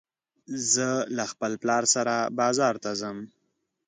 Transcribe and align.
زه 0.73 0.87
له 1.15 1.23
خپل 1.31 1.51
پلار 1.61 1.83
سره 1.93 2.13
بازار 2.39 2.75
ته 2.83 2.91
ځم 3.01 3.17